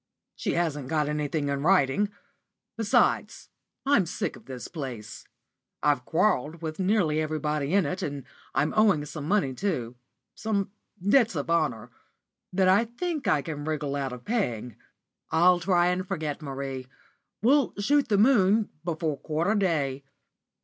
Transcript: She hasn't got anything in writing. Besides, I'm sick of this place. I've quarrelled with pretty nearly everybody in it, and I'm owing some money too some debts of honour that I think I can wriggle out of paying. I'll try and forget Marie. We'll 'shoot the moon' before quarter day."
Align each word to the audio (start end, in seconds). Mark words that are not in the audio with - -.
She 0.35 0.53
hasn't 0.53 0.87
got 0.87 1.07
anything 1.07 1.47
in 1.47 1.61
writing. 1.61 2.09
Besides, 2.75 3.49
I'm 3.85 4.07
sick 4.07 4.35
of 4.35 4.45
this 4.47 4.67
place. 4.67 5.25
I've 5.83 6.05
quarrelled 6.05 6.63
with 6.63 6.77
pretty 6.77 6.87
nearly 6.91 7.21
everybody 7.21 7.75
in 7.75 7.85
it, 7.85 8.01
and 8.01 8.23
I'm 8.55 8.73
owing 8.75 9.05
some 9.05 9.27
money 9.27 9.53
too 9.53 9.95
some 10.33 10.71
debts 11.07 11.35
of 11.35 11.51
honour 11.51 11.91
that 12.51 12.67
I 12.67 12.85
think 12.85 13.27
I 13.27 13.43
can 13.43 13.63
wriggle 13.63 13.95
out 13.95 14.11
of 14.11 14.25
paying. 14.25 14.75
I'll 15.29 15.59
try 15.59 15.89
and 15.89 16.07
forget 16.07 16.41
Marie. 16.41 16.87
We'll 17.43 17.75
'shoot 17.77 18.07
the 18.07 18.17
moon' 18.17 18.69
before 18.83 19.19
quarter 19.19 19.53
day." 19.53 20.03